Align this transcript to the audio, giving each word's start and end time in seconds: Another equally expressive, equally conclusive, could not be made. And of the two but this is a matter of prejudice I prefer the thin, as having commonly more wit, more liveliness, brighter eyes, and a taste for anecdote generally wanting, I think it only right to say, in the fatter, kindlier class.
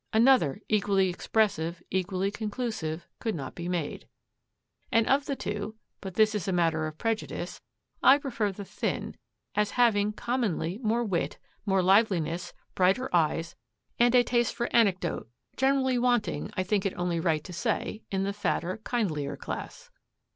Another 0.13 0.59
equally 0.67 1.09
expressive, 1.09 1.83
equally 1.91 2.31
conclusive, 2.31 3.05
could 3.19 3.35
not 3.35 3.53
be 3.53 3.69
made. 3.69 4.07
And 4.91 5.05
of 5.07 5.27
the 5.27 5.35
two 5.35 5.75
but 5.99 6.15
this 6.15 6.33
is 6.33 6.47
a 6.47 6.51
matter 6.51 6.87
of 6.87 6.97
prejudice 6.97 7.61
I 8.01 8.17
prefer 8.17 8.51
the 8.51 8.65
thin, 8.65 9.15
as 9.53 9.69
having 9.77 10.11
commonly 10.13 10.79
more 10.79 11.03
wit, 11.03 11.37
more 11.67 11.83
liveliness, 11.83 12.51
brighter 12.73 13.13
eyes, 13.15 13.55
and 13.99 14.15
a 14.15 14.23
taste 14.23 14.55
for 14.55 14.75
anecdote 14.75 15.29
generally 15.55 15.99
wanting, 15.99 16.49
I 16.57 16.63
think 16.63 16.83
it 16.83 16.97
only 16.97 17.19
right 17.19 17.43
to 17.43 17.53
say, 17.53 18.01
in 18.09 18.23
the 18.23 18.33
fatter, 18.33 18.77
kindlier 18.83 19.37
class. 19.37 19.91